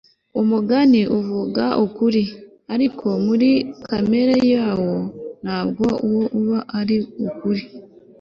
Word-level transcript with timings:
umugani 0.41 1.01
uvuga 1.17 1.63
ukuri, 1.85 2.23
ariko 2.73 3.07
muri 3.25 3.49
kamere 3.87 4.35
yawo 4.53 4.93
ntabwo 5.43 5.85
wo 6.11 6.23
uba 6.39 6.59
ari 6.79 6.97
ukuri 7.27 7.63